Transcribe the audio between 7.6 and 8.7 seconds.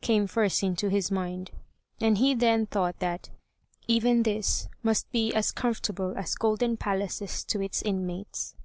its inmates."